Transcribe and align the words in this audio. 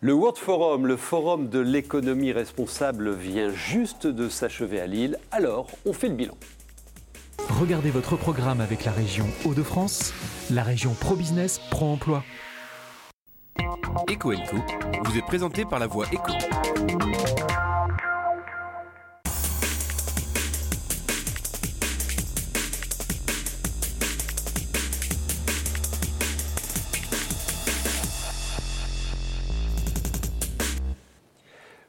Le 0.00 0.12
World 0.12 0.36
Forum, 0.36 0.86
le 0.86 0.96
forum 0.96 1.48
de 1.48 1.58
l'économie 1.58 2.30
responsable, 2.30 3.14
vient 3.14 3.50
juste 3.50 4.06
de 4.06 4.28
s'achever 4.28 4.78
à 4.78 4.86
Lille. 4.86 5.18
Alors, 5.32 5.68
on 5.86 5.94
fait 5.94 6.08
le 6.08 6.14
bilan. 6.14 6.34
Regardez 7.48 7.90
votre 7.90 8.16
programme 8.16 8.60
avec 8.60 8.84
la 8.84 8.92
région 8.92 9.26
Hauts-de-France, 9.46 10.12
la 10.50 10.62
région 10.62 10.92
Pro-Business, 11.00 11.58
Pro-Emploi. 11.70 12.22
Eco 14.10 14.34
vous 15.04 15.16
est 15.16 15.26
présenté 15.26 15.64
par 15.64 15.78
la 15.78 15.86
voix 15.86 16.04
Eco. 16.12 16.32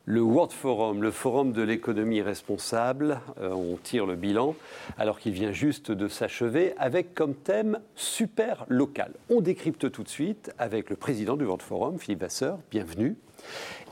Le 0.09 0.21
World 0.21 0.53
Forum, 0.53 1.03
le 1.03 1.11
forum 1.11 1.51
de 1.51 1.61
l'économie 1.61 2.21
responsable, 2.21 3.19
euh, 3.41 3.49
on 3.51 3.75
tire 3.75 4.05
le 4.05 4.15
bilan 4.15 4.55
alors 4.97 5.19
qu'il 5.19 5.33
vient 5.33 5.51
juste 5.51 5.91
de 5.91 6.07
s'achever 6.07 6.73
avec 6.77 7.13
comme 7.13 7.35
thème 7.35 7.81
super 7.93 8.65
local. 8.69 9.11
On 9.29 9.41
décrypte 9.41 9.91
tout 9.91 10.03
de 10.03 10.07
suite 10.07 10.53
avec 10.57 10.89
le 10.89 10.95
président 10.95 11.35
du 11.35 11.43
World 11.43 11.61
Forum, 11.61 11.99
Philippe 11.99 12.21
Vasseur, 12.21 12.57
bienvenue. 12.71 13.17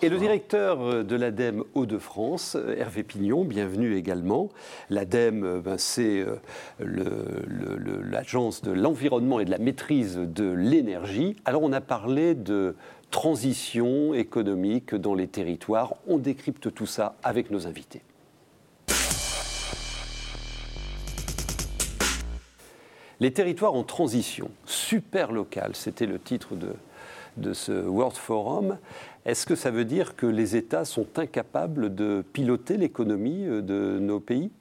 Et 0.01 0.09
le 0.09 0.17
directeur 0.17 0.81
euh, 0.81 1.03
de 1.03 1.15
l'ADEME 1.15 1.63
Hauts-de-France, 1.73 2.55
euh, 2.55 2.75
Hervé 2.77 3.03
Pignon, 3.03 3.45
bienvenue 3.45 3.95
également. 3.95 4.49
L'ADEME, 4.89 5.61
ben, 5.61 5.77
c'est 5.77 6.25
l'agence 6.79 8.61
de 8.61 8.71
l'environnement 8.71 9.39
et 9.39 9.45
de 9.45 9.51
la 9.51 9.57
maîtrise 9.57 10.17
de 10.17 10.51
l'énergie. 10.51 11.35
Alors 11.45 11.63
on 11.63 11.71
a 11.71 11.81
parlé 11.81 12.35
de 12.35 12.75
transition 13.09 14.13
économique 14.13 14.93
dans 14.95 15.15
les 15.15 15.27
territoires. 15.27 15.93
On 16.07 16.17
décrypte 16.17 16.73
tout 16.73 16.85
ça 16.85 17.15
avec 17.23 17.49
nos 17.49 17.65
invités. 17.65 18.01
Les 23.21 23.31
territoires 23.31 23.73
en 23.73 23.83
transition, 23.83 24.51
super 24.65 25.31
local, 25.31 25.71
c'était 25.73 26.05
le 26.05 26.19
titre 26.19 26.55
de, 26.55 26.73
de 27.37 27.53
ce 27.53 27.71
World 27.71 28.15
Forum. 28.15 28.77
Est-ce 29.25 29.45
que 29.45 29.55
ça 29.55 29.71
veut 29.71 29.85
dire 29.85 30.15
que 30.15 30.25
les 30.25 30.55
États 30.55 30.85
sont 30.85 31.07
incapables 31.17 31.93
de 31.93 32.23
piloter 32.33 32.77
l'économie 32.77 33.45
de 33.45 33.97
nos 33.99 34.19
pays? 34.19 34.51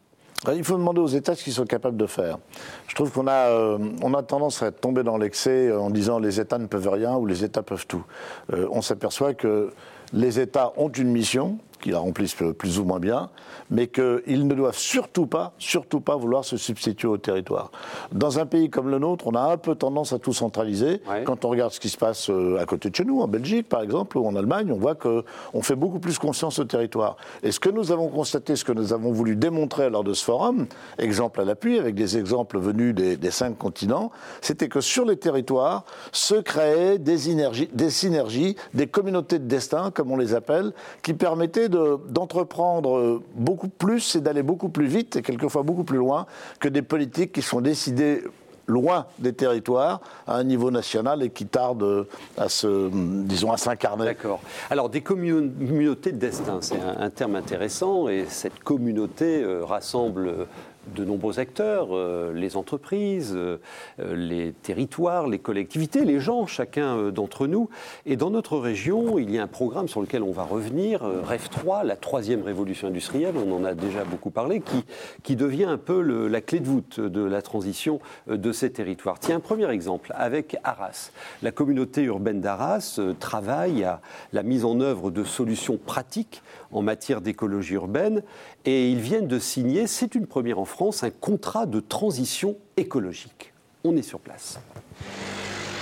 Il 0.53 0.65
faut 0.65 0.77
demander 0.77 1.01
aux 1.01 1.07
États 1.07 1.35
ce 1.35 1.43
qu'ils 1.43 1.55
sont 1.55 1.65
capables 1.65 1.97
de 1.97 2.07
faire. 2.07 2.39
Je 2.87 2.95
trouve 2.95 3.11
qu'on 3.11 3.27
a, 3.27 3.49
euh, 3.49 3.79
on 4.03 4.13
a 4.15 4.23
tendance 4.23 4.63
à 4.63 4.73
tomber 4.73 5.03
dans 5.03 5.17
l'excès 5.17 5.73
en 5.73 5.91
disant 5.91 6.19
les 6.19 6.39
États 6.41 6.59
ne 6.59 6.67
peuvent 6.67 6.89
rien 6.89 7.17
ou 7.17 7.25
les 7.25 7.45
États 7.45 7.63
peuvent 7.63 7.87
tout. 7.87 8.05
Euh, 8.53 8.67
on 8.71 8.83
s'aperçoit 8.83 9.35
que 9.35 9.73
les 10.13 10.39
États 10.41 10.73
ont 10.77 10.91
une 10.91 11.09
mission, 11.11 11.59
qui 11.85 11.91
la 11.91 11.99
remplissent 11.99 12.35
plus 12.59 12.79
ou 12.79 12.85
moins 12.85 12.99
bien, 12.99 13.29
mais 13.71 13.89
qu'ils 13.89 14.47
ne 14.47 14.55
doivent 14.55 14.79
surtout 14.79 15.27
pas, 15.27 15.53
surtout 15.59 16.01
pas 16.01 16.17
vouloir 16.17 16.43
se 16.43 16.57
substituer 16.57 17.09
au 17.09 17.19
territoire. 17.19 17.71
Dans 18.11 18.39
un 18.39 18.47
pays 18.47 18.71
comme 18.71 18.89
le 18.89 18.99
nôtre, 18.99 19.27
on 19.27 19.35
a 19.35 19.53
un 19.53 19.59
peu 19.59 19.75
tendance 19.75 20.15
à 20.15 20.19
tout 20.19 20.33
centraliser. 20.33 21.03
Quand 21.27 21.45
on 21.45 21.51
regarde 21.51 21.73
ce 21.73 21.81
qui 21.81 21.91
se 21.91 21.99
passe 21.99 22.31
euh, 22.31 22.59
à 22.59 22.65
côté 22.65 22.89
de 22.89 22.97
chez 22.97 23.05
nous, 23.05 23.21
en 23.21 23.29
Belgique 23.29 23.69
par 23.69 23.83
exemple, 23.83 24.17
ou 24.17 24.27
en 24.27 24.35
Allemagne, 24.35 24.73
on 24.73 24.79
voit 24.79 24.95
qu'on 24.95 25.61
fait 25.61 25.77
beaucoup 25.77 25.99
plus 25.99 26.19
confiance 26.19 26.59
au 26.59 26.65
territoire. 26.65 27.19
Et 27.43 27.53
ce 27.53 27.61
que 27.61 27.69
nous 27.69 27.93
avons 27.93 28.09
constaté, 28.09 28.57
ce 28.57 28.65
que 28.65 28.73
nous 28.73 28.95
avons 28.95 29.13
voulu 29.13 29.37
démontrer 29.37 29.91
lors 29.91 30.05
de 30.05 30.15
ce 30.15 30.25
forum, 30.25 30.67
exemple 30.97 31.43
à 31.43 31.45
l'appui, 31.45 31.79
avec 31.79 31.95
des 31.95 32.17
exemples 32.17 32.59
venus 32.59 32.95
des, 32.95 33.19
des 33.19 33.31
cinq 33.31 33.59
continents, 33.59 34.11
c'était 34.41 34.69
que 34.69 34.81
sur 34.81 35.05
les 35.05 35.19
territoires 35.19 35.85
se 36.13 36.37
créaient 36.37 36.99
des, 36.99 37.29
énergies, 37.29 37.69
des 37.75 37.91
synergies, 37.91 38.57
des 38.73 38.87
communautés 38.87 39.39
de 39.39 39.45
destin, 39.45 39.91
comme 39.91 40.11
on 40.11 40.17
les 40.17 40.35
appelle, 40.35 40.73
qui 41.03 41.13
permettaient 41.13 41.69
d'entreprendre 41.75 43.23
beaucoup 43.35 43.69
plus 43.69 44.17
et 44.17 44.21
d'aller 44.21 44.43
beaucoup 44.43 44.69
plus 44.69 44.87
vite 44.87 45.17
et 45.17 45.23
quelquefois 45.23 45.63
beaucoup 45.63 45.85
plus 45.85 45.99
loin 45.99 46.27
que 46.61 46.69
des 46.69 46.83
politiques 46.83 47.33
qui 47.33 47.43
sont 47.43 47.61
décidées 47.61 48.23
loin 48.67 49.07
des 49.19 49.33
territoires 49.33 50.01
à 50.27 50.37
un 50.37 50.45
niveau 50.45 50.71
national 50.71 51.23
et 51.23 51.31
qui 51.31 51.47
tardent 51.47 52.07
à 52.37 52.49
se, 52.49 52.91
disons, 53.25 53.53
à 53.53 53.57
s'incarner. 53.57 54.05
D'accord. 54.05 54.41
Alors 54.71 54.89
des 54.89 55.01
communautés 55.01 56.13
de 56.13 56.19
destin, 56.19 56.59
c'est 56.61 56.81
un, 56.81 57.11
terme 57.11 57.37
intéressant 57.37 58.09
et 58.09 58.25
cette 58.29 58.61
communauté 58.61 59.43
euh, 59.43 59.65
rassemble 59.65 60.47
de 60.95 61.05
nombreux 61.05 61.39
acteurs, 61.39 61.89
euh, 61.93 62.33
les 62.33 62.57
entreprises, 62.57 63.35
euh, 63.35 63.59
les 63.99 64.53
territoires, 64.53 65.27
les 65.27 65.39
collectivités, 65.39 66.05
les 66.05 66.21
gens, 66.21 66.47
chacun 66.47 66.97
euh, 66.97 67.11
d'entre 67.11 67.47
nous. 67.47 67.69
Et 68.07 68.17
dans 68.17 68.31
notre 68.31 68.59
région, 68.59 69.19
il 69.19 69.31
y 69.31 69.39
a 69.39 69.43
un 69.43 69.49
programme 69.49 69.89
sur 69.89 70.01
lequel 70.01 70.23
on 70.23 70.33
va 70.33 70.45
revenir, 70.45 71.03
REF 71.03 71.51
3, 71.51 71.85
la 71.85 71.97
troisième 71.97 72.43
révolution 72.43 72.89
industrielle, 72.89 73.35
on 73.37 73.53
en 73.53 73.65
a 73.65 73.75
déjà 73.75 74.05
beaucoup 74.05 74.31
parlé, 74.31 74.61
qui, 74.61 74.85
qui 75.23 75.37
devient 75.37 75.65
un 75.65 75.79
peu 75.79 76.01
la 76.01 76.41
clé 76.41 76.61
de 76.61 76.67
voûte 76.67 77.01
de 77.01 77.25
la 77.25 77.43
transition 77.43 78.01
de 78.27 78.53
ces 78.53 78.71
territoires. 78.71 79.19
Tiens, 79.19 79.37
un 79.37 79.41
premier 79.41 79.71
exemple 79.71 80.13
avec 80.15 80.57
Arras. 80.65 81.11
La 81.43 81.51
communauté 81.51 82.03
urbaine 82.03 82.41
d'Arras 82.41 83.01
travaille 83.21 83.85
à 83.85 84.01
la 84.33 84.43
mise 84.43 84.65
en 84.65 84.81
œuvre 84.81 85.11
de 85.11 85.25
solutions 85.25 85.77
pratiques 85.77 86.43
en 86.75 86.83
matière 86.83 87.21
d'écologie 87.21 87.75
urbaine 87.75 88.23
et 88.65 88.91
ils 88.91 89.01
viennent 89.01 89.29
de 89.29 89.39
signer, 89.39 89.87
c'est 89.87 90.15
une 90.15 90.27
première 90.27 90.59
en 90.59 90.65
France, 90.65 91.05
un 91.05 91.11
contrat 91.11 91.67
de 91.67 91.81
transition 91.81 92.57
écologique. 92.77 93.53
On 93.85 93.97
est 93.97 94.03
sur 94.03 94.21
place. 94.21 94.59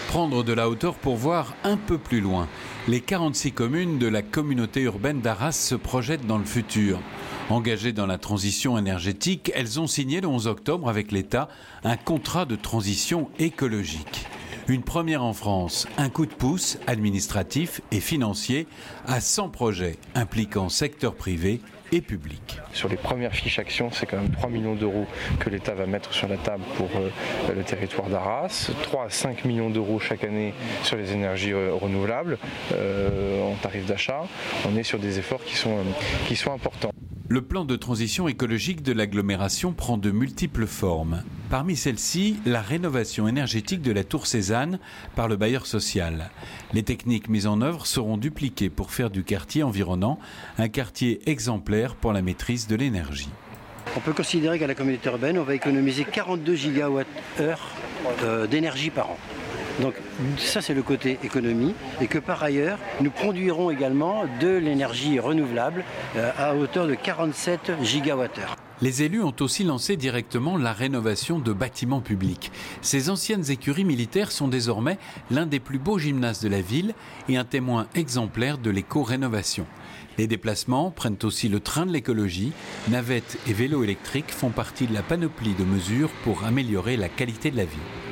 Prendre 0.08 0.44
de 0.44 0.52
la 0.52 0.68
hauteur 0.68 0.94
pour 0.94 1.16
voir 1.16 1.54
un 1.64 1.78
peu 1.78 1.96
plus 1.96 2.20
loin. 2.20 2.46
Les 2.86 3.00
46 3.00 3.52
communes 3.52 3.98
de 3.98 4.06
la 4.06 4.20
communauté 4.20 4.82
urbaine 4.82 5.22
d'Arras 5.22 5.52
se 5.52 5.74
projettent 5.74 6.26
dans 6.26 6.38
le 6.38 6.44
futur. 6.44 7.00
Engagées 7.48 7.92
dans 7.92 8.06
la 8.06 8.18
transition 8.18 8.76
énergétique, 8.76 9.50
elles 9.54 9.80
ont 9.80 9.86
signé 9.86 10.20
le 10.20 10.28
11 10.28 10.48
octobre 10.48 10.88
avec 10.88 11.12
l'État 11.12 11.48
un 11.82 11.96
contrat 11.96 12.44
de 12.44 12.56
transition 12.56 13.30
écologique. 13.38 14.26
Une 14.68 14.82
première 14.82 15.24
en 15.24 15.32
France, 15.32 15.88
un 15.98 16.08
coup 16.08 16.24
de 16.24 16.32
pouce 16.32 16.78
administratif 16.86 17.80
et 17.90 17.98
financier 17.98 18.68
à 19.06 19.20
100 19.20 19.48
projets 19.48 19.98
impliquant 20.14 20.68
secteur 20.68 21.16
privé 21.16 21.60
et 21.90 22.00
public. 22.00 22.60
Sur 22.72 22.88
les 22.88 22.96
premières 22.96 23.34
fiches 23.34 23.58
actions, 23.58 23.90
c'est 23.90 24.06
quand 24.06 24.16
même 24.16 24.30
3 24.30 24.48
millions 24.50 24.76
d'euros 24.76 25.06
que 25.40 25.50
l'État 25.50 25.74
va 25.74 25.86
mettre 25.86 26.12
sur 26.12 26.28
la 26.28 26.36
table 26.36 26.62
pour 26.76 26.88
euh, 26.96 27.10
le 27.54 27.62
territoire 27.64 28.08
d'Arras, 28.08 28.70
3 28.84 29.06
à 29.06 29.10
5 29.10 29.44
millions 29.44 29.68
d'euros 29.68 29.98
chaque 29.98 30.24
année 30.24 30.54
sur 30.84 30.96
les 30.96 31.12
énergies 31.12 31.52
euh, 31.52 31.74
renouvelables 31.74 32.38
euh, 32.72 33.42
en 33.42 33.56
tarif 33.56 33.84
d'achat. 33.84 34.22
On 34.66 34.76
est 34.76 34.84
sur 34.84 35.00
des 35.00 35.18
efforts 35.18 35.44
qui 35.44 35.56
sont, 35.56 35.78
qui 36.28 36.36
sont 36.36 36.52
importants. 36.52 36.92
Le 37.32 37.40
plan 37.40 37.64
de 37.64 37.76
transition 37.76 38.28
écologique 38.28 38.82
de 38.82 38.92
l'agglomération 38.92 39.72
prend 39.72 39.96
de 39.96 40.10
multiples 40.10 40.66
formes. 40.66 41.22
Parmi 41.48 41.76
celles-ci, 41.76 42.36
la 42.44 42.60
rénovation 42.60 43.26
énergétique 43.26 43.80
de 43.80 43.90
la 43.90 44.04
tour 44.04 44.26
Cézanne 44.26 44.78
par 45.16 45.28
le 45.28 45.36
bailleur 45.36 45.64
social. 45.64 46.30
Les 46.74 46.82
techniques 46.82 47.30
mises 47.30 47.46
en 47.46 47.62
œuvre 47.62 47.86
seront 47.86 48.18
dupliquées 48.18 48.68
pour 48.68 48.90
faire 48.90 49.08
du 49.08 49.24
quartier 49.24 49.62
environnant 49.62 50.18
un 50.58 50.68
quartier 50.68 51.22
exemplaire 51.24 51.94
pour 51.94 52.12
la 52.12 52.20
maîtrise 52.20 52.66
de 52.66 52.76
l'énergie. 52.76 53.30
On 53.96 54.00
peut 54.00 54.12
considérer 54.12 54.58
qu'à 54.58 54.66
la 54.66 54.74
communauté 54.74 55.08
urbaine, 55.08 55.38
on 55.38 55.44
va 55.44 55.54
économiser 55.54 56.04
42 56.04 56.54
gigawatts 56.54 57.06
euh, 57.40 58.46
d'énergie 58.46 58.90
par 58.90 59.08
an. 59.08 59.16
Donc 59.80 59.94
ça 60.36 60.60
c'est 60.60 60.74
le 60.74 60.82
côté 60.82 61.18
économie 61.24 61.74
et 62.00 62.06
que 62.06 62.18
par 62.18 62.42
ailleurs 62.42 62.78
nous 63.00 63.10
produirons 63.10 63.70
également 63.70 64.24
de 64.40 64.48
l'énergie 64.48 65.18
renouvelable 65.18 65.84
euh, 66.16 66.30
à 66.38 66.54
hauteur 66.54 66.86
de 66.86 66.94
47 66.94 67.72
gigawattheures. 67.82 68.56
Les 68.82 69.04
élus 69.04 69.22
ont 69.22 69.34
aussi 69.38 69.62
lancé 69.62 69.96
directement 69.96 70.56
la 70.56 70.72
rénovation 70.72 71.38
de 71.38 71.52
bâtiments 71.52 72.00
publics. 72.00 72.50
Ces 72.80 73.10
anciennes 73.10 73.48
écuries 73.48 73.84
militaires 73.84 74.32
sont 74.32 74.48
désormais 74.48 74.98
l'un 75.30 75.46
des 75.46 75.60
plus 75.60 75.78
beaux 75.78 76.00
gymnases 76.00 76.40
de 76.40 76.48
la 76.48 76.60
ville 76.60 76.94
et 77.28 77.36
un 77.36 77.44
témoin 77.44 77.86
exemplaire 77.94 78.58
de 78.58 78.70
l'éco-rénovation. 78.70 79.66
Les 80.18 80.26
déplacements 80.26 80.90
prennent 80.90 81.16
aussi 81.22 81.48
le 81.48 81.60
train 81.60 81.86
de 81.86 81.92
l'écologie. 81.92 82.52
Navettes 82.88 83.38
et 83.46 83.52
vélos 83.52 83.84
électriques 83.84 84.32
font 84.32 84.50
partie 84.50 84.88
de 84.88 84.94
la 84.94 85.02
panoplie 85.02 85.54
de 85.54 85.64
mesures 85.64 86.10
pour 86.24 86.44
améliorer 86.44 86.96
la 86.96 87.08
qualité 87.08 87.52
de 87.52 87.56
la 87.58 87.64
vie. 87.64 88.11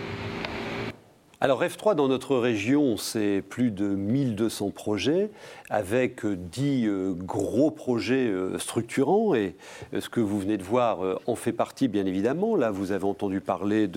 Alors 1.42 1.64
F3 1.64 1.94
dans 1.94 2.06
notre 2.06 2.36
région, 2.36 2.98
c'est 2.98 3.42
plus 3.48 3.70
de 3.70 3.86
1200 3.86 4.72
projets 4.72 5.30
avec 5.70 6.26
10 6.26 6.86
euh, 6.86 7.14
gros 7.14 7.70
projets 7.70 8.26
euh, 8.26 8.58
structurants 8.58 9.34
et 9.34 9.56
euh, 9.94 10.02
ce 10.02 10.10
que 10.10 10.20
vous 10.20 10.38
venez 10.38 10.58
de 10.58 10.62
voir 10.62 10.98
en 11.26 11.36
fait 11.36 11.52
partie 11.52 11.88
bien 11.88 12.04
évidemment. 12.04 12.56
Là, 12.56 12.70
vous 12.70 12.92
avez 12.92 13.06
entendu 13.06 13.40
parler 13.40 13.88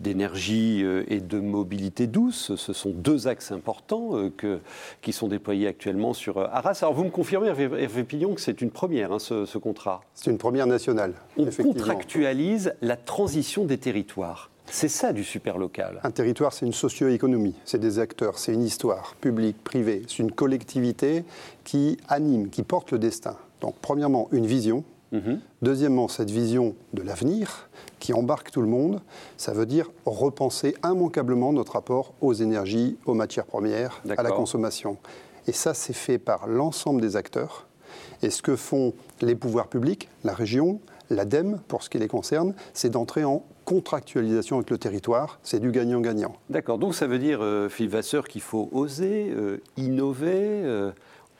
d'énergie 0.00 0.84
et 1.08 1.20
de 1.20 1.40
mobilité 1.40 2.06
douce. 2.06 2.56
Ce 2.56 2.74
sont 2.74 2.90
deux 2.90 3.26
axes 3.26 3.52
importants 3.52 4.28
que, 4.36 4.60
qui 5.00 5.14
sont 5.14 5.28
déployés 5.28 5.68
actuellement 5.68 6.12
sur 6.12 6.40
Arras. 6.40 6.78
Alors 6.82 6.92
vous 6.92 7.04
me 7.04 7.10
confirmez, 7.10 7.48
Hervé 7.48 8.04
Pillon, 8.04 8.34
que 8.34 8.42
c'est 8.42 8.60
une 8.60 8.70
première, 8.70 9.12
hein, 9.12 9.18
ce, 9.18 9.46
ce, 9.46 9.56
contrat? 9.56 10.02
C'est 10.12 10.30
une 10.30 10.36
première 10.36 10.66
nationale. 10.66 11.14
On 11.38 11.46
contractualise 11.46 12.74
la 12.82 12.98
transition 12.98 13.64
des 13.64 13.78
territoires. 13.78 14.51
C'est 14.66 14.88
ça 14.88 15.12
du 15.12 15.24
super 15.24 15.58
local. 15.58 16.00
Un 16.02 16.10
territoire, 16.10 16.52
c'est 16.52 16.64
une 16.66 16.72
socio-économie, 16.72 17.54
c'est 17.64 17.78
des 17.78 17.98
acteurs, 17.98 18.38
c'est 18.38 18.54
une 18.54 18.64
histoire, 18.64 19.14
publique, 19.20 19.62
privée, 19.62 20.02
c'est 20.08 20.18
une 20.18 20.32
collectivité 20.32 21.24
qui 21.64 21.98
anime, 22.08 22.48
qui 22.48 22.62
porte 22.62 22.92
le 22.92 22.98
destin. 22.98 23.36
Donc, 23.60 23.74
premièrement, 23.80 24.28
une 24.32 24.46
vision. 24.46 24.84
Mhm. 25.12 25.40
Deuxièmement, 25.60 26.08
cette 26.08 26.30
vision 26.30 26.74
de 26.94 27.02
l'avenir 27.02 27.68
qui 27.98 28.14
embarque 28.14 28.50
tout 28.50 28.62
le 28.62 28.66
monde, 28.66 29.00
ça 29.36 29.52
veut 29.52 29.66
dire 29.66 29.90
repenser 30.06 30.74
immanquablement 30.82 31.52
notre 31.52 31.72
rapport 31.72 32.14
aux 32.22 32.32
énergies, 32.32 32.96
aux 33.04 33.14
matières 33.14 33.44
premières, 33.44 34.02
à 34.16 34.22
la 34.22 34.30
consommation. 34.30 34.96
Et 35.46 35.52
ça, 35.52 35.74
c'est 35.74 35.92
fait 35.92 36.18
par 36.18 36.46
l'ensemble 36.46 37.00
des 37.00 37.16
acteurs. 37.16 37.66
Et 38.22 38.30
ce 38.30 38.42
que 38.42 38.56
font 38.56 38.94
les 39.20 39.34
pouvoirs 39.34 39.68
publics, 39.68 40.08
la 40.24 40.34
région, 40.34 40.80
l'ADEME, 41.10 41.60
pour 41.68 41.82
ce 41.82 41.90
qui 41.90 41.98
les 41.98 42.08
concerne, 42.08 42.54
c'est 42.74 42.90
d'entrer 42.90 43.24
en 43.24 43.44
contractualisation 43.64 44.56
avec 44.56 44.70
le 44.70 44.78
territoire. 44.78 45.38
C'est 45.42 45.60
du 45.60 45.70
gagnant-gagnant. 45.70 46.34
D'accord. 46.50 46.78
Donc 46.78 46.94
ça 46.94 47.06
veut 47.06 47.18
dire, 47.18 47.38
euh, 47.42 47.68
Vasseur, 47.80 48.26
qu'il 48.26 48.40
faut 48.40 48.68
oser, 48.72 49.32
euh, 49.36 49.62
innover. 49.76 50.62
Euh, 50.64 50.92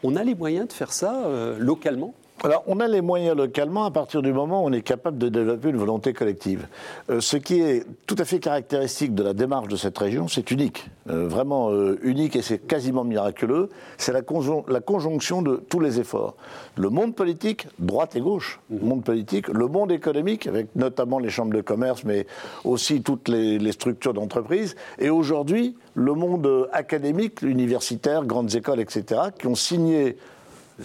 on 0.03 0.17
a 0.17 0.25
les 0.25 0.35
moyens 0.35 0.69
de 0.69 0.73
faire 0.73 0.93
ça 0.93 1.29
localement? 1.59 2.15
Alors, 2.45 2.65
on 2.67 2.81
a 2.81 2.89
les 2.89 3.03
moyens 3.03 3.37
localement 3.37 3.85
à 3.85 3.93
partir 3.93 4.21
du 4.21 4.33
moment 4.33 4.65
où 4.65 4.67
on 4.69 4.73
est 4.73 4.83
capable 4.83 5.17
de 5.17 5.29
développer 5.29 5.69
une 5.69 5.77
volonté 5.77 6.13
collective. 6.13 6.67
Euh, 7.09 7.21
ce 7.21 7.37
qui 7.37 7.61
est 7.61 7.87
tout 8.07 8.17
à 8.19 8.25
fait 8.25 8.41
caractéristique 8.41 9.15
de 9.15 9.23
la 9.23 9.33
démarche 9.33 9.69
de 9.69 9.77
cette 9.77 9.97
région, 9.97 10.27
c'est 10.27 10.51
unique, 10.51 10.91
euh, 11.09 11.29
vraiment 11.29 11.71
euh, 11.71 12.01
unique 12.03 12.35
et 12.35 12.43
c'est 12.43 12.59
quasiment 12.59 13.05
miraculeux, 13.05 13.69
c'est 13.97 14.13
la, 14.13 14.23
la, 14.69 14.81
conjonction 14.81 15.43
de 15.43 15.63
tous 15.69 15.79
les 15.79 16.01
efforts. 16.01 16.35
Le 16.75 16.89
monde 16.89 17.15
politique, 17.15 17.69
droite 17.79 18.17
et 18.17 18.21
gauche, 18.21 18.59
le 18.71 18.79
mmh. 18.79 18.89
monde 18.89 19.05
politique, 19.05 19.47
le 19.47 19.69
monde 19.69 19.93
économique, 19.93 20.49
avec 20.49 20.75
notamment 20.75 21.21
les 21.21 21.31
chambres 21.31 21.55
de 21.55 21.61
commerce, 21.61 22.03
mais 22.03 22.27
aussi 22.65 23.03
toutes 23.03 23.29
les, 23.29 23.61
les 23.61 23.73
structures 23.73 24.15
d'entreprise, 24.15 24.75
et 24.99 25.11
aujourd'hui, 25.11 25.77
le 25.95 26.15
monde 26.15 26.69
académique, 26.73 27.43
universitaire, 27.43 28.25
grandes 28.25 28.53
écoles, 28.57 28.81
etc., 28.81 29.21
qui 29.39 29.47
ont 29.47 29.55
signé 29.55 30.17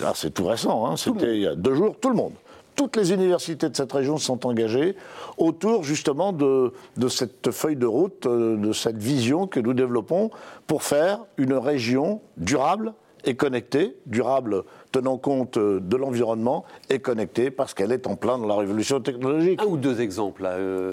ah, 0.03 0.13
c'est 0.15 0.33
tout 0.33 0.45
récent, 0.45 0.85
hein. 0.85 0.97
c'était 0.97 1.35
il 1.35 1.41
y 1.41 1.47
a 1.47 1.55
deux 1.55 1.75
jours, 1.75 1.95
tout 1.99 2.09
le 2.09 2.15
monde. 2.15 2.33
Toutes 2.75 2.95
les 2.95 3.11
universités 3.11 3.69
de 3.69 3.75
cette 3.75 3.91
région 3.91 4.17
sont 4.17 4.45
engagées 4.45 4.95
autour 5.37 5.83
justement 5.83 6.31
de, 6.31 6.71
cette 7.09 7.49
feuille 7.51 7.75
de 7.75 7.87
route, 7.87 8.27
euh, 8.27 8.55
de 8.55 8.71
cette 8.71 8.97
vision 8.97 9.47
que 9.47 9.59
nous 9.59 9.73
développons 9.73 10.29
pour 10.67 10.83
faire 10.83 11.25
une 11.37 11.53
région 11.53 12.21
durable 12.37 12.93
et 13.25 13.35
connectée, 13.35 13.97
durable 14.05 14.63
tenant 14.91 15.17
compte 15.17 15.57
euh, 15.57 15.79
de 15.79 15.97
l'environnement 15.97 16.65
et 16.91 16.99
connectée 16.99 17.49
parce 17.49 17.73
qu'elle 17.73 17.91
est 17.91 18.05
en 18.05 18.15
plein 18.15 18.37
dans 18.37 18.45
la 18.45 18.55
révolution 18.55 18.99
technologique. 19.01 19.59
Un 19.59 19.65
ou 19.65 19.77
deux 19.77 19.99
exemples 19.99 20.43
euh, 20.45 20.91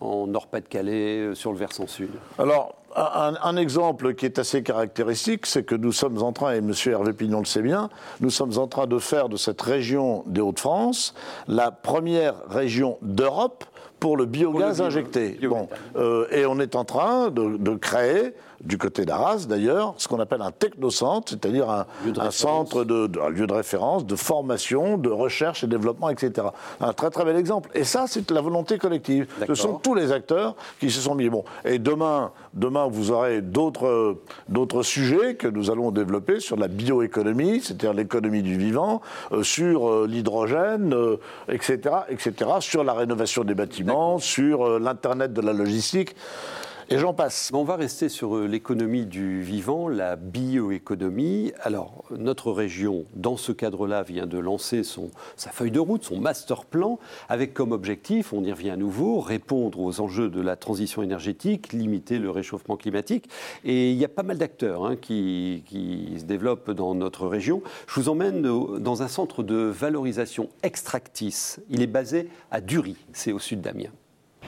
en 0.00 0.26
Nord-Pas-de-Calais, 0.26 1.34
sur 1.34 1.52
le 1.52 1.58
versant 1.58 1.86
sud. 1.86 2.10
Alors, 2.38 2.74
un, 2.96 3.56
exemple 3.56 4.14
qui 4.14 4.26
est 4.26 4.38
assez 4.38 4.62
caractéristique, 4.62 5.46
c'est 5.46 5.64
que 5.64 5.74
nous 5.74 5.92
sommes 5.92 6.22
en 6.22 6.32
train, 6.32 6.54
et 6.54 6.58
M. 6.58 6.72
Hervé 6.86 7.12
Pignon 7.12 7.40
le 7.40 7.44
sait 7.44 7.62
bien, 7.62 7.88
nous 8.20 8.30
sommes 8.30 8.56
en 8.58 8.66
train 8.66 8.86
de 8.86 8.98
faire 8.98 9.28
de 9.28 9.36
cette 9.36 9.60
région 9.60 10.24
des 10.26 10.40
Hauts-de-France 10.40 11.14
la 11.48 11.70
première 11.70 12.34
région 12.48 12.98
d'Europe 13.02 13.64
pour 14.00 14.16
le 14.16 14.26
biogaz 14.26 14.82
injecté. 14.82 15.38
Bon, 15.42 15.68
euh, 15.96 16.26
et 16.30 16.46
on 16.46 16.58
est 16.60 16.76
en 16.76 16.84
train 16.84 17.30
de 17.30 17.74
créer 17.76 18.34
du 18.64 18.78
côté 18.78 19.04
d'Arras 19.04 19.46
d'ailleurs, 19.48 19.94
ce 19.98 20.08
qu'on 20.08 20.20
appelle 20.20 20.42
un 20.42 20.50
technocentre, 20.50 21.30
c'est-à-dire 21.30 21.70
un, 21.70 22.30
centre, 22.30 22.84
de, 22.84 23.10
un 23.20 23.28
lieu 23.28 23.46
de 23.46 23.52
référence, 23.52 24.06
de 24.06 24.16
formation, 24.16 24.98
de 24.98 25.10
recherche 25.10 25.64
et 25.64 25.66
développement, 25.66 26.08
etc. 26.10 26.48
Un 26.80 26.92
très 26.92 27.10
très 27.10 27.24
bel 27.24 27.36
exemple. 27.36 27.70
Et 27.74 27.84
ça, 27.84 28.06
c'est 28.08 28.30
la 28.30 28.40
volonté 28.40 28.78
collective. 28.78 29.26
Ce 29.46 29.54
sont 29.54 29.74
tous 29.74 29.94
les 29.94 30.12
acteurs 30.12 30.56
qui 30.80 30.90
se 30.90 31.00
sont 31.00 31.14
mis. 31.14 31.28
Bon, 31.28 31.44
et 31.64 31.78
demain, 31.78 32.32
demain 32.54 32.86
vous 32.88 33.10
aurez 33.10 33.40
d'autres 33.42 34.82
sujets 34.82 35.34
que 35.34 35.48
nous 35.48 35.70
allons 35.70 35.90
développer 35.90 36.40
sur 36.40 36.56
la 36.56 36.68
bioéconomie, 36.68 37.60
c'est-à-dire 37.60 37.92
l'économie 37.92 38.42
du 38.42 38.56
vivant, 38.56 39.00
euh, 39.32 39.42
sur 39.42 39.88
euh, 39.88 40.06
l'hydrogène, 40.08 40.94
etc., 41.48 41.78
euh, 41.86 42.00
etc., 42.08 42.50
sur 42.60 42.84
la 42.84 42.92
rénovation 42.92 43.44
des 43.44 43.54
bâtiments, 43.54 44.18
sur 44.18 44.78
l'internet 44.78 45.32
de 45.32 45.40
la 45.40 45.52
logistique. 45.52 46.14
Et 46.90 46.98
j'en 46.98 47.14
passe. 47.14 47.50
On 47.54 47.64
va 47.64 47.76
rester 47.76 48.10
sur 48.10 48.36
euh, 48.36 48.46
l'économie 48.46 49.06
du 49.06 49.40
vivant, 49.40 49.88
la 49.88 50.16
bioéconomie. 50.16 51.52
Alors, 51.62 52.04
notre 52.10 52.52
région, 52.52 53.06
dans 53.14 53.38
ce 53.38 53.52
cadre-là, 53.52 54.02
vient 54.02 54.26
de 54.26 54.36
lancer 54.36 54.82
son, 54.82 55.10
sa 55.36 55.50
feuille 55.50 55.70
de 55.70 55.80
route, 55.80 56.04
son 56.04 56.20
master 56.20 56.66
plan, 56.66 56.98
avec 57.30 57.54
comme 57.54 57.72
objectif, 57.72 58.34
on 58.34 58.44
y 58.44 58.52
revient 58.52 58.68
à 58.68 58.76
nouveau, 58.76 59.20
répondre 59.20 59.80
aux 59.80 60.00
enjeux 60.00 60.28
de 60.28 60.42
la 60.42 60.56
transition 60.56 61.02
énergétique, 61.02 61.72
limiter 61.72 62.18
le 62.18 62.28
réchauffement 62.28 62.76
climatique. 62.76 63.30
Et 63.64 63.90
il 63.90 63.96
y 63.96 64.04
a 64.04 64.08
pas 64.08 64.22
mal 64.22 64.36
d'acteurs 64.36 64.84
hein, 64.84 64.96
qui, 64.96 65.62
qui 65.64 66.18
se 66.18 66.24
développent 66.24 66.70
dans 66.70 66.94
notre 66.94 67.26
région. 67.26 67.62
Je 67.86 67.98
vous 67.98 68.10
emmène 68.10 68.42
dans 68.42 69.02
un 69.02 69.08
centre 69.08 69.42
de 69.42 69.56
valorisation 69.56 70.50
Extractis. 70.62 71.56
Il 71.70 71.80
est 71.80 71.86
basé 71.86 72.28
à 72.50 72.60
Dury, 72.60 72.96
c'est 73.14 73.32
au 73.32 73.38
sud 73.38 73.62
d'Amiens. 73.62 73.92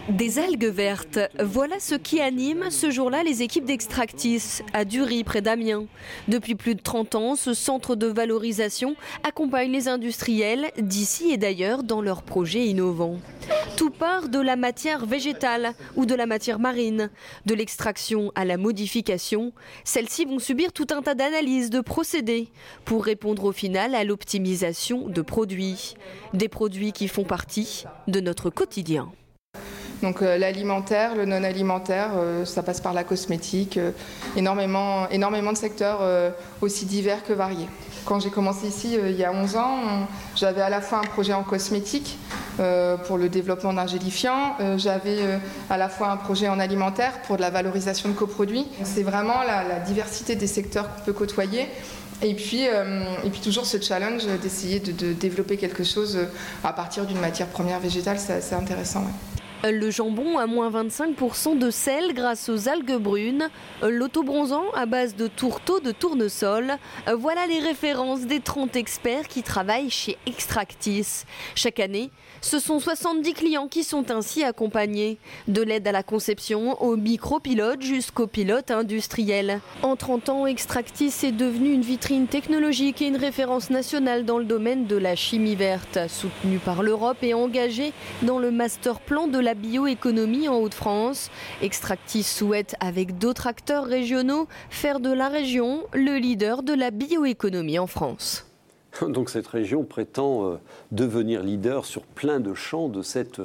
Des 0.08 0.38
algues 0.38 0.66
vertes, 0.66 1.18
voilà 1.42 1.80
ce 1.80 1.96
qui 1.96 2.20
anime 2.20 2.70
ce 2.70 2.92
jour-là 2.92 3.24
les 3.24 3.42
équipes 3.42 3.64
d'Extractis 3.64 4.62
à 4.72 4.84
Dury, 4.84 5.24
près 5.24 5.42
d'Amiens. 5.42 5.86
Depuis 6.28 6.54
plus 6.54 6.76
de 6.76 6.80
30 6.80 7.16
ans, 7.16 7.34
ce 7.34 7.54
centre 7.54 7.96
de 7.96 8.06
valorisation 8.06 8.94
accompagne 9.24 9.72
les 9.72 9.88
industriels 9.88 10.70
d'ici 10.78 11.32
et 11.32 11.38
d'ailleurs 11.38 11.82
dans 11.82 12.02
leurs 12.02 12.22
projets 12.22 12.66
innovants. 12.66 13.16
Tout 13.76 13.90
part 13.90 14.28
de 14.28 14.38
la 14.38 14.54
matière 14.54 15.06
végétale 15.06 15.74
ou 15.96 16.06
de 16.06 16.14
la 16.14 16.26
matière 16.26 16.60
marine, 16.60 17.10
de 17.44 17.54
l'extraction 17.54 18.30
à 18.36 18.44
la 18.44 18.58
modification. 18.58 19.52
Celles-ci 19.82 20.24
vont 20.24 20.38
subir 20.38 20.72
tout 20.72 20.86
un 20.90 21.02
tas 21.02 21.16
d'analyses, 21.16 21.68
de 21.68 21.80
procédés 21.80 22.46
pour 22.84 23.04
répondre 23.04 23.42
au 23.42 23.52
final 23.52 23.96
à 23.96 24.04
l'optimisation 24.04 25.08
de 25.08 25.20
produits. 25.20 25.94
Des 26.32 26.48
produits 26.48 26.92
qui 26.92 27.08
font 27.08 27.24
partie 27.24 27.82
de 28.06 28.20
notre 28.20 28.50
quotidien. 28.50 29.10
Donc 30.02 30.22
euh, 30.22 30.36
l'alimentaire, 30.36 31.14
le 31.14 31.24
non 31.24 31.42
alimentaire, 31.42 32.10
euh, 32.16 32.44
ça 32.44 32.62
passe 32.62 32.80
par 32.80 32.92
la 32.92 33.04
cosmétique, 33.04 33.78
euh, 33.78 33.92
énormément, 34.36 35.08
énormément 35.08 35.52
de 35.52 35.56
secteurs 35.56 36.00
aussi 36.60 36.84
divers 36.84 37.24
que 37.24 37.32
variés. 37.32 37.68
Quand 38.04 38.20
j'ai 38.20 38.30
commencé 38.30 38.68
ici 38.68 38.96
il 39.02 39.16
y 39.16 39.24
a 39.24 39.32
11 39.32 39.56
ans, 39.56 39.78
j'avais 40.36 40.60
à 40.60 40.70
la 40.70 40.80
fois 40.80 40.98
un 40.98 41.06
projet 41.06 41.32
en 41.32 41.42
cosmétique 41.42 42.18
pour 43.06 43.18
le 43.18 43.28
développement 43.28 43.72
d'un 43.72 43.86
gélifiant, 43.86 44.56
j'avais 44.76 45.18
à 45.68 45.76
la 45.76 45.88
fois 45.88 46.10
un 46.10 46.16
projet 46.16 46.48
en 46.48 46.58
alimentaire 46.58 47.12
pour 47.26 47.36
de 47.36 47.42
la 47.42 47.50
valorisation 47.50 48.08
de 48.08 48.14
coproduits. 48.14 48.66
C'est 48.84 49.02
vraiment 49.02 49.42
la, 49.42 49.80
diversité 49.80 50.36
des 50.36 50.46
secteurs 50.46 50.94
qu'on 50.94 51.02
peut 51.02 51.12
côtoyer. 51.12 51.66
Et 52.22 52.34
puis, 52.34 52.62
et 52.62 53.30
puis 53.30 53.40
toujours 53.40 53.66
ce 53.66 53.80
challenge 53.80 54.24
d'essayer 54.40 54.80
de, 54.80 55.12
développer 55.12 55.56
quelque 55.56 55.84
chose 55.84 56.18
à 56.62 56.72
partir 56.72 57.06
d'une 57.06 57.20
matière 57.20 57.48
première 57.48 57.80
végétale, 57.80 58.18
c'est 58.18 58.54
intéressant. 58.54 59.04
Le 59.64 59.90
jambon 59.90 60.38
à 60.38 60.46
moins 60.46 60.70
25% 60.70 61.58
de 61.58 61.70
sel 61.70 62.12
grâce 62.14 62.48
aux 62.48 62.68
algues 62.68 62.98
brunes, 62.98 63.48
l'autobronzant 63.82 64.64
à 64.74 64.86
base 64.86 65.16
de 65.16 65.26
tourteaux 65.26 65.80
de 65.80 65.92
tournesol. 65.92 66.74
Voilà 67.12 67.46
les 67.46 67.58
références 67.58 68.20
des 68.20 68.40
30 68.40 68.76
experts 68.76 69.26
qui 69.28 69.42
travaillent 69.42 69.90
chez 69.90 70.18
Extractis. 70.26 71.24
Chaque 71.54 71.80
année, 71.80 72.10
ce 72.42 72.58
sont 72.58 72.78
70 72.78 73.32
clients 73.32 73.66
qui 73.66 73.82
sont 73.82 74.10
ainsi 74.10 74.44
accompagnés, 74.44 75.18
de 75.48 75.62
l'aide 75.62 75.88
à 75.88 75.92
la 75.92 76.02
conception 76.02 76.80
au 76.80 76.96
micropilote 76.96 77.82
jusqu'au 77.82 78.26
pilote 78.26 78.70
industriel. 78.70 79.60
En 79.82 79.96
30 79.96 80.28
ans, 80.28 80.46
Extractis 80.46 81.12
est 81.24 81.32
devenu 81.32 81.72
une 81.72 81.82
vitrine 81.82 82.28
technologique 82.28 83.02
et 83.02 83.06
une 83.06 83.16
référence 83.16 83.70
nationale 83.70 84.24
dans 84.24 84.38
le 84.38 84.44
domaine 84.44 84.86
de 84.86 84.96
la 84.96 85.16
chimie 85.16 85.56
verte, 85.56 85.98
soutenue 86.08 86.58
par 86.58 86.82
l'Europe 86.82 87.18
et 87.22 87.34
engagée 87.34 87.92
dans 88.22 88.38
le 88.38 88.50
master 88.50 89.00
plan 89.00 89.26
de 89.26 89.45
la 89.46 89.54
bioéconomie 89.54 90.48
en 90.48 90.56
Haute-France. 90.56 91.30
Extractis 91.62 92.24
souhaite, 92.24 92.74
avec 92.80 93.16
d'autres 93.16 93.46
acteurs 93.46 93.84
régionaux, 93.84 94.48
faire 94.70 94.98
de 94.98 95.12
la 95.12 95.28
région 95.28 95.84
le 95.94 96.16
leader 96.16 96.64
de 96.64 96.74
la 96.74 96.90
bioéconomie 96.90 97.78
en 97.78 97.86
France. 97.86 98.44
Donc 99.02 99.30
cette 99.30 99.46
région 99.46 99.84
prétend 99.84 100.50
euh, 100.50 100.56
devenir 100.90 101.44
leader 101.44 101.84
sur 101.84 102.02
plein 102.02 102.40
de 102.40 102.54
champs 102.54 102.88
de 102.88 103.02
cette 103.02 103.40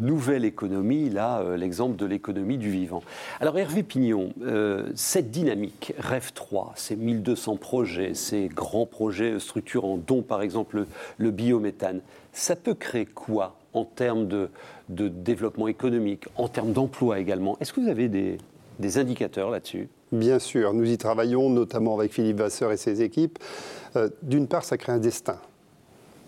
nouvelle 0.00 0.44
économie, 0.44 1.08
là 1.08 1.38
euh, 1.38 1.56
l'exemple 1.56 1.94
de 1.94 2.06
l'économie 2.06 2.58
du 2.58 2.70
vivant. 2.70 3.04
Alors 3.38 3.56
Hervé 3.56 3.84
Pignon, 3.84 4.32
euh, 4.42 4.90
cette 4.96 5.30
dynamique, 5.30 5.94
REF 6.00 6.34
3, 6.34 6.72
ces 6.74 6.96
1200 6.96 7.58
projets, 7.58 8.14
ces 8.14 8.48
grands 8.48 8.86
projets 8.86 9.38
structurants, 9.38 9.98
dont 10.04 10.22
par 10.22 10.42
exemple 10.42 10.86
le 11.16 11.30
biométhane, 11.30 12.00
ça 12.32 12.56
peut 12.56 12.74
créer 12.74 13.06
quoi 13.06 13.54
en 13.74 13.84
termes 13.84 14.26
de, 14.26 14.48
développement 14.88 15.68
économique, 15.68 16.26
en 16.36 16.48
termes 16.48 16.72
d'emploi 16.72 17.18
également 17.18 17.58
Est-ce 17.60 17.72
que 17.72 17.80
vous 17.80 17.88
avez 17.88 18.08
des, 18.08 18.98
indicateurs 18.98 19.50
là-dessus? 19.50 19.88
Bien 20.12 20.38
sûr, 20.38 20.72
nous 20.72 20.90
y 20.90 20.96
travaillons 20.96 21.50
notamment 21.50 21.98
avec 21.98 22.12
Philippe 22.12 22.38
Vasseur 22.38 22.70
et 22.72 22.76
ses 22.76 23.02
équipes. 23.02 23.38
Euh, 23.96 24.08
d'une 24.22 24.46
part, 24.46 24.64
ça 24.64 24.78
crée 24.78 24.92
un 24.92 24.98
destin. 24.98 25.38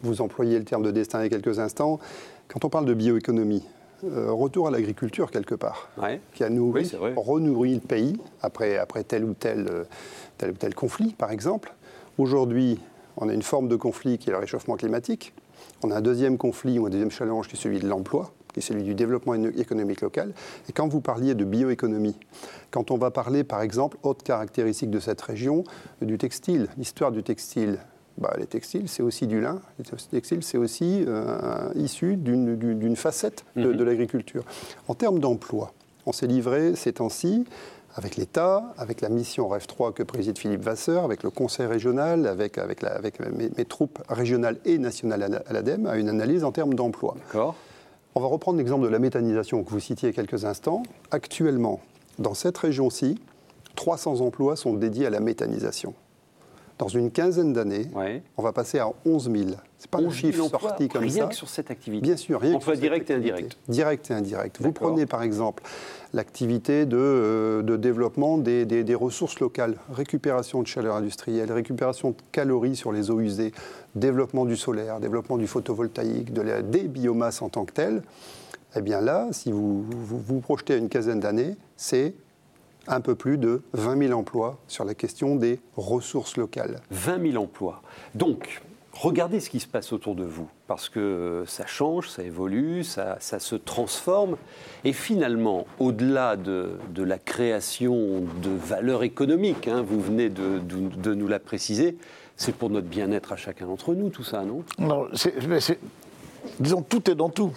Vous 0.03 0.21
employez 0.21 0.59
le 0.59 0.65
terme 0.65 0.83
de 0.83 0.91
destin 0.91 1.21
il 1.21 1.23
y 1.23 1.27
a 1.27 1.29
quelques 1.29 1.59
instants. 1.59 2.01
Quand 2.49 2.65
on 2.65 2.69
parle 2.69 2.85
de 2.85 2.95
bioéconomie, 2.95 3.63
euh, 4.05 4.31
retour 4.31 4.69
à 4.69 4.71
l'agriculture 4.71 5.31
quelque 5.31 5.55
part, 5.55 5.89
Ouais. 5.97 6.21
qui 6.35 6.45
a 6.45 6.51
nourri, 6.51 6.91
Oui, 7.01 7.13
renourri 7.17 7.75
le 7.75 7.81
pays 7.81 8.19
après, 8.43 8.77
après 8.77 9.05
tel, 9.05 9.25
ou 9.25 9.35
tel, 9.35 9.67
euh, 9.71 9.85
tel 10.37 10.51
ou 10.51 10.55
tel 10.55 10.75
conflit, 10.75 11.15
par 11.15 11.31
exemple. 11.31 11.73
Aujourd'hui, 12.19 12.79
on 13.17 13.29
a 13.29 13.33
une 13.33 13.43
forme 13.43 13.69
de 13.69 13.77
conflit 13.77 14.19
qui 14.19 14.29
est 14.31 14.33
le 14.33 14.39
réchauffement 14.39 14.77
climatique. 14.77 15.33
On 15.83 15.91
a 15.91 15.97
un 15.97 16.01
deuxième 16.01 16.39
conflit 16.39 16.79
ou 16.79 16.87
un 16.87 16.91
deuxième 16.91 17.11
challenge 17.11 17.49
qui 17.49 17.57
est 17.57 17.59
celui 17.61 17.79
de 17.79 17.89
l'emploi, 17.89 18.33
qui 18.53 18.61
est 18.61 18.63
celui 18.63 18.83
du 18.83 18.95
développement 18.95 19.35
économique 19.35 20.01
local. 20.01 20.33
Et 20.69 20.73
quand 20.73 20.89
vous 20.89 21.01
parliez 21.01 21.35
de 21.35 21.45
bioéconomie, 21.45 22.17
quand 22.71 22.91
on 22.91 22.97
va 22.97 23.11
parler, 23.11 23.45
par 23.45 23.63
exemple, 23.63 23.97
autre 24.03 24.25
caractéristique 24.25 24.91
de 24.91 25.01
cette 25.01 25.21
région, 25.21 25.65
du 26.01 26.19
textile, 26.19 26.69
l'histoire 26.79 27.13
du 27.13 27.23
textile. 27.23 27.79
Bah, 28.19 28.35
les 28.39 28.47
textiles, 28.47 28.89
c'est 28.89 29.03
aussi 29.03 29.27
du 29.27 29.43
lin. 29.43 29.61
Les 29.79 29.85
textiles, 29.85 30.43
c'est 30.43 30.57
aussi 30.57 31.05
euh, 31.07 31.69
issu 31.75 32.17
d'une- 32.17 32.97
facette 32.97 33.45
de, 33.57 33.73
de 33.75 33.85
l'agriculture. 33.85 34.43
En 34.89 34.95
termes 34.95 35.19
d'emploi, 35.19 35.75
on 36.07 36.13
s'est 36.13 36.27
livré 36.27 36.75
ces 36.77 36.95
temps-ci 36.95 37.45
avec 37.97 38.17
l'État, 38.17 38.63
avec 38.77 39.01
la 39.01 39.09
mission 39.09 39.49
REF 39.49 39.67
3 39.67 39.93
que 39.93 40.03
préside 40.03 40.39
Philippe 40.39 40.63
Vasseur, 40.63 41.05
avec 41.05 41.23
le 41.23 41.31
Conseil 41.31 41.67
régional, 41.67 42.27
avec, 42.27 42.59
avec, 42.59 42.83
la- 42.83 42.95
avec 42.95 43.19
mes, 43.21 43.49
mes 43.57 43.65
troupes 43.65 43.99
régionales 44.09 44.59
et 44.67 44.77
nationales 44.79 45.23
à 45.23 45.29
la- 45.29 45.43
à 45.47 45.53
l'ADEME, 45.55 45.87
à 45.87 45.97
une 45.97 46.09
analyse 46.11 46.45
en 46.45 46.53
termes 46.53 46.75
d'emploi. 46.75 47.15
D'accord. 47.27 47.55
On 48.15 48.21
va 48.21 48.27
reprendre 48.29 48.59
l'exemple 48.59 48.85
de 48.85 48.89
la 48.91 48.99
méthanisation 48.99 49.65
que 49.65 49.71
vous 49.71 49.81
citiez 49.81 50.09
il 50.11 50.15
y 50.15 50.19
a 50.19 50.23
quelques 50.23 50.45
instants. 50.45 50.83
Actuellement, 51.11 51.81
dans 52.19 52.35
cette 52.35 52.57
région-ci, 52.59 53.19
300 53.77 54.21
emplois 54.21 54.57
sont 54.57 54.75
dédiés 54.75 55.07
à 55.07 55.11
la 55.11 55.21
méthanisation. 55.21 55.95
Dans 56.79 56.89
une 56.89 57.11
quinzaine 57.11 57.55
d'années, 57.55 57.89
Ouais. 57.95 58.23
on 58.37 58.43
va 58.43 58.53
passer 58.53 58.79
à 58.79 58.91
11 59.07 59.31
000. 59.31 59.51
C'est 59.79 59.91
pas 59.91 59.99
le 59.99 60.09
11 60.09 60.15
000 60.21 60.33
chiffre 60.33 60.49
sorti 60.49 60.89
comme 60.89 61.03
rien 61.05 61.23
ça. 61.23 61.27
que 61.29 61.35
sur 61.35 61.49
cette 61.49 61.71
activité. 61.71 62.03
Bien 62.03 62.17
sûr, 62.19 62.39
rien 62.41 62.59
que 62.59 62.63
sur 62.63 62.73
cette 62.73 62.81
direct 62.81 63.09
et 63.11 63.15
indirect. 63.15 63.57
Direct 63.69 64.11
et 64.11 64.15
indirect. 64.15 64.59
Vous 64.61 64.73
prenez 64.73 65.07
par 65.07 65.23
exemple 65.23 65.63
l'activité 66.13 66.85
de, 66.85 66.97
euh, 66.99 67.63
de 67.63 67.77
développement 67.77 68.37
des, 68.39 68.67
des- 68.67 68.85
des 68.85 68.95
ressources 68.95 69.41
locales, 69.41 69.77
récupération 69.91 70.61
de 70.63 70.67
chaleur 70.67 70.97
industrielle, 70.97 71.51
récupération 71.51 72.11
de 72.11 72.17
calories 72.33 72.77
sur 72.77 72.93
les 72.93 73.11
eaux 73.11 73.21
usées, 73.21 73.53
développement 73.95 74.45
du 74.45 74.57
solaire, 74.57 75.01
développement 75.01 75.39
du 75.39 75.47
photovoltaïque, 75.47 76.33
de 76.33 76.43
la, 76.43 76.61
des 76.63 76.83
biomasses 76.89 77.41
en 77.43 77.49
tant 77.49 77.65
que 77.65 77.73
telles. 77.73 78.03
Eh 78.77 78.83
bien 78.83 79.01
là, 79.01 79.29
si 79.33 79.51
vous 79.51 79.83
vous, 79.83 80.19
vous 80.19 80.41
projetez 80.41 80.75
à 80.75 80.77
une 80.77 80.91
quinzaine 80.91 81.21
d'années, 81.21 81.57
c'est 81.79 82.15
un 82.89 83.01
peu 83.01 83.15
plus 83.15 83.39
de 83.39 83.63
20 83.73 84.07
000 84.09 84.19
emplois 84.19 84.59
sur 84.69 84.85
la 84.85 84.95
question 84.95 85.37
des 85.37 85.61
ressources 85.77 86.37
locales. 86.37 86.81
20 86.91 87.33
000 87.33 87.43
emplois. 87.43 87.83
Donc, 88.15 88.63
regardez 88.93 89.41
ce 89.41 89.51
qui 89.51 89.61
se 89.61 89.67
passe 89.67 89.93
autour 89.93 90.15
de 90.15 90.25
vous, 90.25 90.49
parce 90.67 90.89
que 90.89 91.45
ça 91.47 91.67
change, 91.67 92.09
ça 92.09 92.23
évolue, 92.23 92.83
ça, 92.85 93.17
ça 93.21 93.39
se 93.39 93.57
transforme. 93.57 94.37
Et 94.85 94.93
finalement, 94.93 95.67
au-delà 95.79 96.37
de, 96.37 96.71
de 96.95 97.03
la 97.03 97.19
création 97.19 98.21
de 98.43 98.51
valeur 98.51 99.03
économique, 99.03 99.69
hein, 99.69 99.83
vous 99.87 100.01
venez 100.01 100.29
de, 100.29 100.59
de- 100.59 100.97
de 100.97 101.15
nous 101.15 101.29
la 101.29 101.39
préciser, 101.39 101.97
c'est 102.37 102.55
pour 102.55 102.71
notre 102.71 102.87
bien-être 102.87 103.33
à 103.33 103.37
chacun 103.37 103.67
d'entre 103.67 103.95
nous, 103.95 104.11
tout 104.11 104.25
ça, 104.25 104.45
non? 104.45 104.63
Non, 104.79 105.07
c'est- 105.15 105.47
mais 105.47 105.61
c'est- 105.61 105.79
disons, 106.61 106.83
tout 106.83 107.11
est 107.11 107.15
dans 107.15 107.29
tout. 107.31 107.53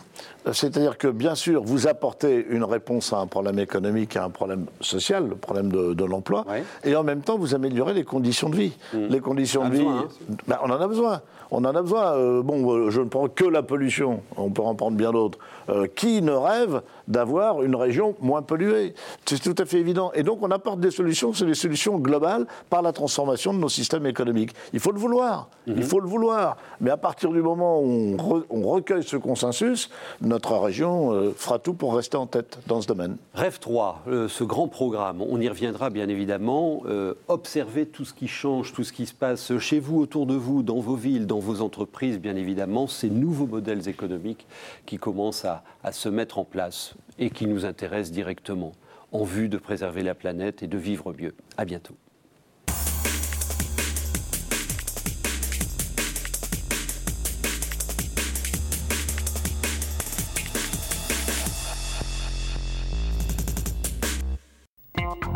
C'est-à-dire 0.51 0.97
que, 0.97 1.07
bien 1.07 1.35
sûr, 1.35 1.63
vous 1.63 1.87
apportez 1.87 2.45
une 2.49 2.63
réponse 2.63 3.13
à 3.13 3.17
un 3.19 3.27
problème 3.27 3.59
économique, 3.59 4.15
à 4.15 4.23
un 4.25 4.29
problème 4.29 4.65
social, 4.81 5.27
le 5.27 5.35
problème 5.35 5.71
de, 5.71 5.93
de 5.93 6.05
l'emploi, 6.05 6.45
Ouais. 6.49 6.63
et 6.83 6.95
en 6.95 7.03
même 7.03 7.21
temps, 7.21 7.37
vous 7.37 7.53
améliorez 7.53 7.93
les 7.93 8.03
conditions 8.03 8.49
de 8.49 8.55
vie. 8.55 8.73
Les 8.93 9.19
conditions 9.19 9.67
de 9.67 9.75
vie, 9.75 9.85
hein. 9.85 10.07
ben, 10.47 10.57
on 10.63 10.69
en 10.69 10.79
a 10.81 10.87
besoin. 10.87 11.21
On 11.51 11.65
en 11.65 11.75
a 11.75 11.81
besoin. 11.81 12.13
Euh, 12.13 12.41
bon, 12.43 12.71
euh, 12.71 12.89
je 12.91 13.01
ne 13.01 13.07
prends 13.07 13.27
que 13.27 13.43
la 13.45 13.63
pollution, 13.63 14.21
on 14.37 14.49
peut 14.51 14.61
en 14.61 14.75
prendre 14.75 14.95
bien 14.97 15.11
d'autres. 15.11 15.39
Euh, 15.69 15.87
qui 15.87 16.21
ne 16.21 16.31
rêve 16.31 16.81
d'avoir 17.09 17.61
une 17.63 17.75
région 17.75 18.15
moins 18.21 18.41
polluée 18.41 18.93
C'est 19.25 19.41
tout 19.41 19.55
à 19.61 19.65
fait 19.65 19.79
évident. 19.79 20.11
Et 20.13 20.23
donc, 20.23 20.39
on 20.41 20.51
apporte 20.51 20.79
des 20.79 20.91
solutions, 20.91 21.33
c'est 21.33 21.45
des 21.45 21.53
solutions 21.55 21.97
globales 21.97 22.45
par 22.69 22.81
la 22.81 22.93
transformation 22.93 23.53
de 23.53 23.59
nos 23.59 23.67
systèmes 23.69 24.05
économiques. 24.05 24.51
Il 24.71 24.79
faut 24.79 24.91
le 24.91 24.99
vouloir. 24.99 25.49
Il 25.67 25.83
faut 25.83 25.99
le 25.99 26.07
vouloir. 26.07 26.55
Mais 26.79 26.91
à 26.91 26.97
partir 26.97 27.31
du 27.31 27.41
moment 27.41 27.81
où 27.81 27.85
on, 27.85 28.15
re- 28.15 28.43
on 28.49 28.61
recueille 28.69 29.03
ce 29.03 29.17
consensus, 29.17 29.89
notre 30.21 30.55
région 30.57 31.11
euh, 31.11 31.33
fera 31.35 31.59
tout 31.59 31.73
pour 31.73 31.95
rester 31.95 32.15
en 32.17 32.27
tête 32.27 32.59
dans 32.67 32.81
ce 32.81 32.87
domaine. 32.87 33.17
Rêve 33.33 33.59
3, 33.59 34.03
euh, 34.07 34.27
ce 34.27 34.43
grand 34.43 34.67
programme, 34.67 35.21
on 35.21 35.41
y 35.41 35.49
reviendra 35.49 35.89
bien 35.89 36.07
évidemment. 36.09 36.83
Euh, 36.85 37.15
observez 37.27 37.85
tout 37.87 38.05
ce 38.05 38.13
qui 38.13 38.27
change, 38.27 38.71
tout 38.73 38.83
ce 38.83 38.93
qui 38.93 39.05
se 39.07 39.13
passe 39.13 39.57
chez 39.57 39.79
vous, 39.79 39.99
autour 39.99 40.25
de 40.27 40.35
vous, 40.35 40.61
dans 40.63 40.79
vos 40.79 40.95
villes, 40.95 41.25
dans 41.25 41.39
vos 41.39 41.61
entreprises, 41.61 42.19
bien 42.19 42.35
évidemment, 42.35 42.87
ces 42.87 43.09
nouveaux 43.09 43.47
modèles 43.47 43.87
économiques 43.89 44.45
qui 44.85 44.97
commencent 44.97 45.45
à, 45.45 45.63
à 45.83 45.91
se 45.91 46.09
mettre 46.09 46.37
en 46.37 46.43
place 46.45 46.93
et 47.17 47.29
qui 47.29 47.47
nous 47.47 47.65
intéressent 47.65 48.11
directement 48.11 48.73
en 49.11 49.23
vue 49.23 49.49
de 49.49 49.57
préserver 49.57 50.03
la 50.03 50.15
planète 50.15 50.63
et 50.63 50.67
de 50.67 50.77
vivre 50.77 51.13
mieux. 51.13 51.33
À 51.57 51.65
bientôt. 51.65 51.95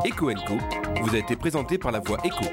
Eco 0.06 0.30
Co 0.46 0.56
vous 1.02 1.16
a 1.16 1.18
été 1.18 1.36
présenté 1.36 1.78
par 1.78 1.92
la 1.92 2.00
voix 2.00 2.18
Eco. 2.26 2.46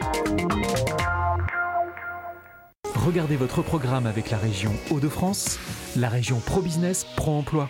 Regardez 2.94 3.36
votre 3.36 3.62
programme 3.62 4.06
avec 4.06 4.30
la 4.30 4.38
région 4.38 4.72
Hauts-de-France, 4.90 5.58
la 5.96 6.08
région 6.08 6.38
Pro 6.38 6.60
Business 6.60 7.04
Pro 7.16 7.32
Emploi. 7.32 7.68